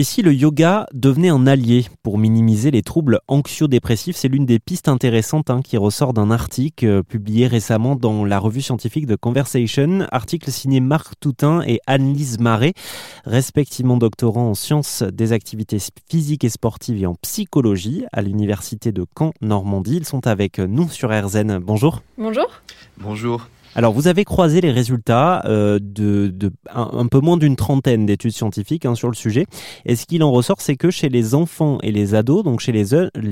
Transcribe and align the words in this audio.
Et 0.00 0.02
si 0.02 0.22
le 0.22 0.32
yoga 0.32 0.86
devenait 0.94 1.28
un 1.28 1.46
allié 1.46 1.84
pour 2.02 2.16
minimiser 2.16 2.70
les 2.70 2.80
troubles 2.80 3.20
anxio-dépressifs? 3.28 4.16
C'est 4.16 4.28
l'une 4.28 4.46
des 4.46 4.58
pistes 4.58 4.88
intéressantes 4.88 5.50
hein, 5.50 5.60
qui 5.62 5.76
ressort 5.76 6.14
d'un 6.14 6.30
article 6.30 6.86
euh, 6.86 7.02
publié 7.02 7.46
récemment 7.46 7.96
dans 7.96 8.24
la 8.24 8.38
revue 8.38 8.62
scientifique 8.62 9.04
de 9.04 9.14
Conversation, 9.14 10.06
article 10.10 10.50
signé 10.50 10.80
Marc 10.80 11.20
Toutin 11.20 11.60
et 11.66 11.80
Anne-Lise 11.86 12.40
Marais, 12.40 12.72
respectivement 13.26 13.98
doctorants 13.98 14.48
en 14.48 14.54
sciences 14.54 15.02
des 15.02 15.32
activités 15.32 15.76
physiques 16.08 16.44
et 16.44 16.48
sportives 16.48 17.02
et 17.02 17.06
en 17.06 17.16
psychologie 17.16 18.06
à 18.10 18.22
l'université 18.22 18.92
de 18.92 19.04
Caen, 19.18 19.34
Normandie. 19.42 19.98
Ils 19.98 20.06
sont 20.06 20.26
avec 20.26 20.60
nous 20.60 20.88
sur 20.88 21.10
RZN. 21.10 21.58
Bonjour. 21.58 22.00
Bonjour. 22.16 22.48
Bonjour. 22.96 23.50
Alors, 23.76 23.92
vous 23.92 24.08
avez 24.08 24.24
croisé 24.24 24.60
les 24.60 24.72
résultats 24.72 25.42
euh, 25.46 25.78
de, 25.80 26.32
un, 26.74 27.06
peu 27.06 27.20
moins 27.20 27.36
d'une 27.36 27.56
trentaine 27.56 28.04
d'études 28.04 28.32
scientifiques 28.32 28.84
hein, 28.84 28.94
sur 28.94 29.08
le 29.08 29.14
sujet. 29.14 29.46
Et 29.86 29.94
ce 29.94 30.06
qu'il 30.06 30.22
en 30.24 30.32
ressort, 30.32 30.60
c'est 30.60 30.76
que 30.76 30.90
chez 30.90 31.08
les 31.08 31.34
enfants 31.34 31.78
et 31.82 31.92
les 31.92 32.14
ados, 32.14 32.42
donc 32.42 32.60
chez 32.60 32.72
les, 32.72 32.84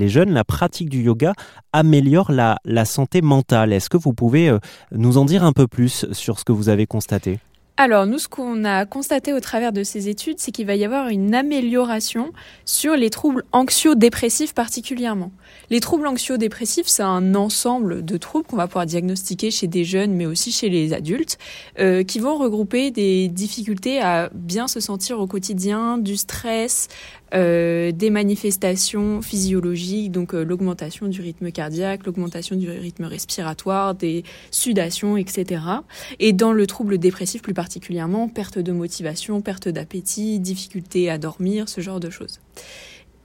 jeunes, 0.07 0.31
la 0.31 0.43
pratique 0.43 0.89
du 0.89 1.01
yoga 1.01 1.33
améliore 1.73 2.31
la, 2.31 2.57
la 2.63 2.85
santé 2.85 3.21
mentale. 3.21 3.73
Est-ce 3.73 3.89
que 3.89 3.97
vous 3.97 4.13
pouvez 4.13 4.49
euh, 4.49 4.59
nous 4.91 5.17
en 5.17 5.25
dire 5.25 5.43
un 5.43 5.53
peu 5.53 5.67
plus 5.67 6.05
sur 6.13 6.39
ce 6.39 6.45
que 6.45 6.53
vous 6.53 6.69
avez 6.69 6.87
constaté? 6.87 7.39
Alors, 7.81 8.05
nous, 8.05 8.19
ce 8.19 8.27
qu'on 8.27 8.65
a 8.65 8.85
constaté 8.85 9.31
au 9.31 9.39
travers 9.39 9.71
de 9.71 9.83
ces 9.83 10.09
études, 10.09 10.37
c'est 10.37 10.51
qu'il 10.51 10.67
va 10.67 10.75
y 10.75 10.83
avoir 10.83 11.07
une 11.07 11.33
amélioration 11.33 12.33
sur 12.65 12.97
les 12.97 13.09
troubles 13.09 13.45
anxio-dépressifs 13.53 14.53
particulièrement. 14.53 15.31
Les 15.69 15.79
troubles 15.79 16.05
anxio-dépressifs, 16.07 16.89
c'est 16.89 17.03
un 17.03 17.35
ensemble 17.35 18.03
de 18.03 18.17
troubles 18.17 18.45
qu'on 18.45 18.57
va 18.57 18.67
pouvoir 18.67 18.85
diagnostiquer 18.85 19.49
chez 19.49 19.67
des 19.67 19.85
jeunes, 19.85 20.11
mais 20.11 20.25
aussi 20.25 20.51
chez 20.51 20.67
les 20.67 20.91
adultes, 20.91 21.37
euh, 21.79 22.03
qui 22.03 22.19
vont 22.19 22.37
regrouper 22.37 22.91
des 22.91 23.29
difficultés 23.29 24.01
à 24.01 24.29
bien 24.33 24.67
se 24.67 24.81
sentir 24.81 25.21
au 25.21 25.25
quotidien, 25.25 25.97
du 25.97 26.17
stress, 26.17 26.89
euh, 27.33 27.91
des 27.91 28.09
manifestations 28.09 29.21
physiologiques, 29.21 30.11
donc 30.11 30.33
euh, 30.33 30.43
l'augmentation 30.43 31.07
du 31.07 31.21
rythme 31.21 31.51
cardiaque, 31.51 32.05
l'augmentation 32.05 32.55
du 32.55 32.69
rythme 32.69 33.05
respiratoire, 33.05 33.95
des 33.95 34.23
sudations, 34.51 35.17
etc. 35.17 35.61
Et 36.19 36.33
dans 36.33 36.53
le 36.53 36.65
trouble 36.67 36.97
dépressif 36.97 37.41
plus 37.41 37.53
particulièrement, 37.53 38.27
perte 38.27 38.59
de 38.59 38.71
motivation, 38.71 39.41
perte 39.41 39.67
d'appétit, 39.69 40.39
difficulté 40.39 41.09
à 41.09 41.17
dormir, 41.17 41.69
ce 41.69 41.81
genre 41.81 41.99
de 41.99 42.09
choses. 42.09 42.39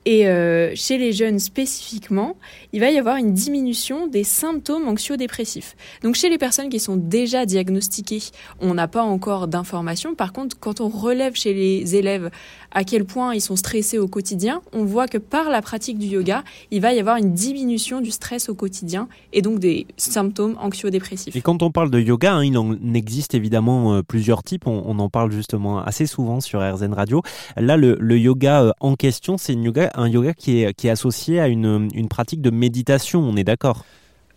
Et 0.06 0.28
euh, 0.28 0.72
chez 0.74 0.98
les 0.98 1.12
jeunes 1.12 1.38
spécifiquement, 1.38 2.36
il 2.72 2.80
va 2.80 2.90
y 2.90 2.98
avoir 2.98 3.16
une 3.16 3.32
diminution 3.32 4.06
des 4.06 4.24
symptômes 4.24 4.86
anxio-dépressifs. 4.86 5.76
Donc 6.02 6.14
chez 6.14 6.28
les 6.28 6.38
personnes 6.38 6.68
qui 6.68 6.78
sont 6.78 6.96
déjà 6.96 7.46
diagnostiquées, 7.46 8.22
on 8.60 8.74
n'a 8.74 8.88
pas 8.88 9.02
encore 9.02 9.48
d'informations. 9.48 10.14
Par 10.14 10.32
contre, 10.32 10.58
quand 10.58 10.80
on 10.80 10.88
relève 10.88 11.34
chez 11.34 11.54
les 11.54 11.96
élèves 11.96 12.30
à 12.74 12.84
quel 12.84 13.04
point 13.04 13.34
ils 13.34 13.40
sont 13.40 13.56
stressés 13.56 13.98
au 13.98 14.08
quotidien, 14.08 14.60
on 14.72 14.84
voit 14.84 15.06
que 15.06 15.18
par 15.18 15.48
la 15.48 15.62
pratique 15.62 15.98
du 15.98 16.06
yoga, 16.06 16.42
il 16.70 16.80
va 16.80 16.92
y 16.92 17.00
avoir 17.00 17.16
une 17.16 17.32
diminution 17.32 18.00
du 18.00 18.10
stress 18.10 18.48
au 18.48 18.54
quotidien 18.54 19.08
et 19.32 19.40
donc 19.40 19.58
des 19.58 19.86
symptômes 19.96 20.56
anxio-dépressifs. 20.60 21.34
Et 21.34 21.40
quand 21.40 21.62
on 21.62 21.70
parle 21.70 21.90
de 21.90 22.00
yoga, 22.00 22.34
hein, 22.34 22.44
il 22.44 22.58
en 22.58 22.76
existe 22.94 23.34
évidemment 23.34 23.94
euh, 23.94 24.02
plusieurs 24.02 24.42
types. 24.42 24.66
On, 24.66 24.98
en 24.98 25.08
parle 25.08 25.32
justement 25.32 25.82
assez 25.82 26.06
souvent 26.06 26.40
sur 26.40 26.60
RZN 26.60 26.92
Radio. 26.92 27.22
Là, 27.56 27.76
le, 27.76 28.18
yoga 28.18 28.62
euh, 28.62 28.72
en 28.80 28.94
question, 28.96 29.38
c'est 29.38 29.54
yoga, 29.54 29.90
un 29.94 30.08
yoga 30.08 30.34
qui 30.34 30.62
est, 30.62 30.74
qui 30.74 30.88
est 30.88 30.90
associé 30.90 31.40
à 31.40 31.48
une, 31.48 31.88
une 31.94 32.08
pratique 32.08 32.42
de 32.42 32.50
méditation, 32.50 33.20
on 33.20 33.36
est 33.36 33.44
d'accord? 33.44 33.84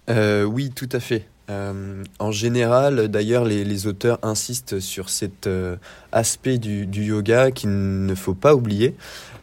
Euh, 0.10 0.44
Oui, 0.44 0.72
tout 0.74 0.90
à 0.92 1.00
fait. 1.00 1.26
Euh, 1.50 2.04
en 2.20 2.32
général, 2.32 3.08
d'ailleurs, 3.08 3.46
les, 3.46 3.88
auteurs 3.88 4.20
insistent 4.22 4.80
sur 4.80 5.10
cet 5.10 5.48
euh, 5.48 5.78
aspect 6.12 6.58
du, 6.58 6.86
yoga 7.04 7.52
qu'il 7.52 7.70
ne 8.06 8.16
faut 8.16 8.34
pas 8.34 8.54
oublier, 8.54 8.96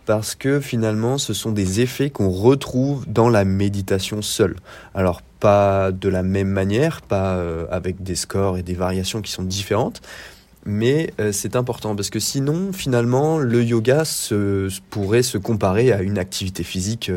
parce 0.04 0.34
que 0.34 0.60
finalement, 0.60 1.16
ce 1.16 1.32
sont 1.32 1.50
des 1.50 1.80
effets 1.80 2.10
qu'on 2.10 2.30
retrouve 2.30 3.06
dans 3.08 3.30
la 3.30 3.44
méditation 3.44 4.20
seule. 4.20 4.56
Alors, 4.94 5.22
pas 5.40 5.92
de 5.92 6.08
la 6.08 6.22
même 6.22 6.48
manière, 6.48 7.00
pas 7.02 7.42
avec 7.70 8.02
des 8.02 8.14
scores 8.14 8.56
et 8.56 8.62
des 8.62 8.74
variations 8.74 9.20
qui 9.20 9.30
sont 9.30 9.42
différentes, 9.42 10.00
mais 10.64 11.13
c'est 11.33 11.57
important 11.57 11.95
parce 11.95 12.11
que 12.11 12.19
sinon, 12.19 12.73
finalement, 12.73 13.39
le 13.39 13.63
yoga 13.63 14.05
se, 14.05 14.69
pourrait 14.91 15.23
se 15.23 15.39
comparer 15.39 15.92
à 15.92 16.02
une 16.02 16.19
activité 16.19 16.63
physique 16.63 17.11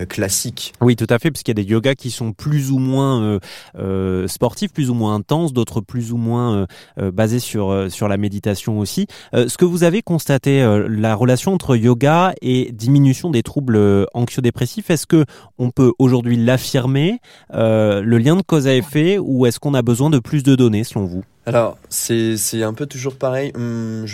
euh, 0.00 0.06
classique. 0.06 0.72
Oui, 0.80 0.96
tout 0.96 1.06
à 1.10 1.18
fait, 1.18 1.30
parce 1.30 1.42
qu'il 1.42 1.56
y 1.56 1.60
a 1.60 1.62
des 1.62 1.70
yogas 1.70 1.94
qui 1.94 2.10
sont 2.10 2.32
plus 2.32 2.70
ou 2.70 2.78
moins 2.78 3.22
euh, 3.22 3.38
euh, 3.78 4.26
sportifs, 4.26 4.72
plus 4.72 4.88
ou 4.88 4.94
moins 4.94 5.14
intenses, 5.14 5.52
d'autres 5.52 5.82
plus 5.82 6.12
ou 6.12 6.16
moins 6.16 6.66
basés 6.96 7.40
sur, 7.40 7.86
sur 7.90 8.08
la 8.08 8.16
méditation 8.16 8.78
aussi. 8.78 9.06
ce 9.32 9.56
que 9.56 9.64
vous 9.64 9.84
avez 9.84 10.02
constaté, 10.02 10.62
la 10.88 11.14
relation 11.14 11.52
entre 11.52 11.76
yoga 11.76 12.34
et 12.40 12.72
diminution 12.72 13.30
des 13.30 13.42
troubles 13.42 14.06
anxio-dépressifs, 14.14 14.90
est-ce 14.90 15.06
que 15.06 15.24
on 15.58 15.70
peut 15.70 15.92
aujourd'hui 15.98 16.36
l'affirmer, 16.36 17.20
le 17.52 18.18
lien 18.18 18.36
de 18.36 18.42
cause 18.42 18.66
à 18.66 18.74
effet, 18.74 19.18
ou 19.18 19.46
est-ce 19.46 19.60
qu'on 19.60 19.74
a 19.74 19.82
besoin 19.82 20.10
de 20.10 20.18
plus 20.18 20.42
de 20.42 20.54
données 20.54 20.84
selon 20.84 21.04
vous? 21.04 21.24
Alors, 21.44 21.78
c'est 21.88 22.62
un 22.62 22.74
peu 22.74 22.86
toujours 22.86 23.16
pareil. 23.16 23.52
Hum, 23.56 24.06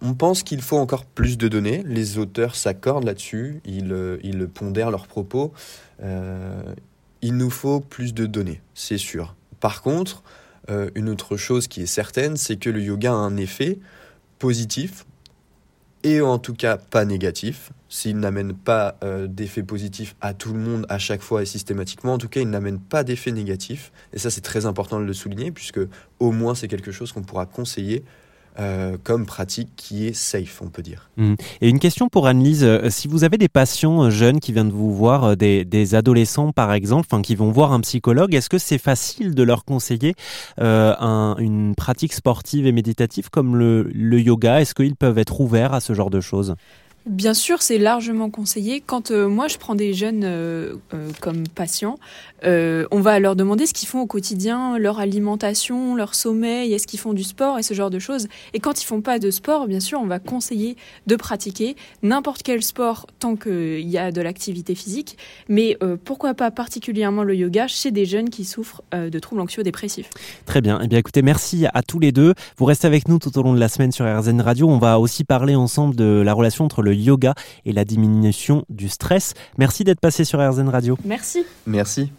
on 0.00 0.14
pense 0.14 0.42
qu'il 0.42 0.60
faut 0.62 0.78
encore 0.78 1.04
plus 1.04 1.38
de 1.38 1.46
données. 1.46 1.84
Les 1.86 2.18
auteurs 2.18 2.56
s'accordent 2.56 3.04
là-dessus, 3.04 3.60
ils, 3.64 3.92
euh, 3.92 4.46
pondèrent 4.52 4.90
leurs 4.90 5.06
propos. 5.06 5.52
Euh, 6.02 6.74
il 7.20 7.36
nous 7.36 7.50
faut 7.50 7.78
plus 7.78 8.12
de 8.14 8.26
données, 8.26 8.60
c'est 8.74 8.98
sûr. 8.98 9.36
Par 9.60 9.80
contre, 9.80 10.24
euh, 10.70 10.90
une 10.96 11.08
autre 11.08 11.36
chose 11.36 11.68
qui 11.68 11.82
est 11.82 11.86
certaine, 11.86 12.36
c'est 12.36 12.56
que 12.56 12.68
le 12.68 12.82
yoga 12.82 13.12
a 13.12 13.14
un 13.14 13.36
effet 13.36 13.78
positif 14.40 15.06
et 16.02 16.20
en 16.20 16.38
tout 16.38 16.54
cas 16.54 16.76
pas 16.76 17.04
négatif. 17.04 17.72
S'il 17.88 18.18
n'amène 18.18 18.54
pas 18.54 18.96
d'effet 19.28 19.62
positif 19.62 20.16
à 20.20 20.32
tout 20.32 20.54
le 20.54 20.58
monde 20.58 20.86
à 20.88 20.98
chaque 20.98 21.20
fois 21.20 21.42
et 21.42 21.46
systématiquement, 21.46 22.14
en 22.14 22.18
tout 22.18 22.28
cas 22.28 22.40
il 22.40 22.48
n'amène 22.48 22.80
pas 22.80 23.04
d'effet 23.04 23.32
négatif. 23.32 23.92
Et 24.14 24.18
ça 24.18 24.30
c'est 24.30 24.40
très 24.40 24.64
important 24.64 24.98
de 24.98 25.04
le 25.04 25.12
souligner 25.12 25.50
puisque 25.50 25.80
au 26.18 26.32
moins 26.32 26.54
c'est 26.54 26.68
quelque 26.68 26.90
chose 26.90 27.12
qu'on 27.12 27.22
pourra 27.22 27.44
conseiller 27.44 28.04
euh, 28.58 28.98
comme 29.02 29.24
pratique 29.24 29.70
qui 29.76 30.06
est 30.06 30.12
safe, 30.12 30.60
on 30.62 30.68
peut 30.68 30.82
dire. 30.82 31.08
Mmh. 31.16 31.34
Et 31.62 31.70
une 31.70 31.78
question 31.78 32.08
pour 32.08 32.26
Annelise, 32.26 32.64
euh, 32.64 32.90
si 32.90 33.08
vous 33.08 33.24
avez 33.24 33.38
des 33.38 33.48
patients 33.48 34.04
euh, 34.04 34.10
jeunes 34.10 34.40
qui 34.40 34.52
viennent 34.52 34.70
vous 34.70 34.94
voir, 34.94 35.38
des, 35.38 35.94
adolescents 35.94 36.52
par 36.52 36.72
exemple, 36.74 37.08
qui 37.22 37.34
vont 37.34 37.50
voir 37.50 37.72
un 37.72 37.80
psychologue, 37.80 38.34
est-ce 38.34 38.50
que 38.50 38.58
c'est 38.58 38.76
facile 38.76 39.34
de 39.34 39.42
leur 39.42 39.64
conseiller 39.64 40.14
une 40.58 41.74
pratique 41.76 42.12
sportive 42.12 42.66
et 42.66 42.72
méditative 42.72 43.30
comme 43.30 43.56
le 43.56 44.20
yoga? 44.20 44.60
Est-ce 44.60 44.74
qu'ils 44.74 44.96
peuvent 44.96 45.18
être 45.18 45.40
ouverts 45.40 45.72
à 45.72 45.80
ce 45.80 45.94
genre 45.94 46.10
de 46.10 46.20
choses? 46.20 46.54
Bien 47.04 47.34
sûr, 47.34 47.62
c'est 47.62 47.78
largement 47.78 48.30
conseillé. 48.30 48.80
Quand 48.80 49.10
euh, 49.10 49.28
moi 49.28 49.48
je 49.48 49.58
prends 49.58 49.74
des 49.74 49.92
jeunes 49.92 50.22
euh, 50.22 50.76
euh, 50.94 51.10
comme 51.20 51.48
patients, 51.48 51.96
on 52.44 53.00
va 53.00 53.20
leur 53.20 53.36
demander 53.36 53.66
ce 53.66 53.72
qu'ils 53.72 53.88
font 53.88 54.00
au 54.00 54.06
quotidien, 54.06 54.76
leur 54.76 54.98
alimentation, 54.98 55.94
leur 55.94 56.16
sommeil, 56.16 56.72
est-ce 56.72 56.88
qu'ils 56.88 56.98
font 56.98 57.12
du 57.12 57.22
sport 57.22 57.58
et 57.60 57.62
ce 57.62 57.72
genre 57.72 57.90
de 57.90 58.00
choses. 58.00 58.26
Et 58.52 58.58
quand 58.58 58.82
ils 58.82 58.84
font 58.84 59.00
pas 59.00 59.20
de 59.20 59.30
sport, 59.30 59.68
bien 59.68 59.78
sûr, 59.78 60.00
on 60.00 60.06
va 60.06 60.18
conseiller 60.18 60.76
de 61.06 61.14
pratiquer 61.14 61.76
n'importe 62.02 62.42
quel 62.42 62.64
sport 62.64 63.06
tant 63.20 63.36
qu'il 63.36 63.88
y 63.88 63.96
a 63.96 64.10
de 64.10 64.20
l'activité 64.20 64.74
physique, 64.74 65.16
mais 65.48 65.78
pourquoi 66.04 66.34
pas 66.34 66.50
particulièrement 66.50 67.22
le 67.22 67.36
yoga 67.36 67.68
chez 67.68 67.92
des 67.92 68.06
jeunes 68.06 68.28
qui 68.28 68.44
souffrent 68.44 68.82
de 68.92 69.18
troubles 69.20 69.42
anxio-dépressifs. 69.42 70.10
Très 70.44 70.60
bien. 70.60 70.80
Eh 70.82 70.88
bien, 70.88 70.98
écoutez, 70.98 71.22
merci 71.22 71.66
à 71.72 71.82
tous 71.82 72.00
les 72.00 72.10
deux. 72.10 72.34
Vous 72.56 72.64
restez 72.64 72.88
avec 72.88 73.06
nous 73.06 73.20
tout 73.20 73.38
au 73.38 73.44
long 73.44 73.54
de 73.54 73.60
la 73.60 73.68
semaine 73.68 73.92
sur 73.92 74.04
RZN 74.04 74.40
Radio. 74.40 74.68
On 74.68 74.78
va 74.78 74.98
aussi 74.98 75.22
parler 75.22 75.54
ensemble 75.54 75.94
de 75.94 76.22
la 76.24 76.32
relation 76.32 76.64
entre 76.64 76.82
le 76.92 76.98
yoga 77.00 77.34
et 77.64 77.72
la 77.72 77.84
diminution 77.84 78.64
du 78.68 78.88
stress. 78.88 79.34
Merci 79.58 79.84
d'être 79.84 80.00
passé 80.00 80.24
sur 80.24 80.38
RZN 80.38 80.68
Radio. 80.68 80.98
Merci. 81.04 81.44
Merci. 81.66 82.10